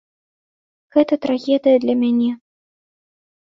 [0.95, 2.31] Гэта трагедыя для мяне.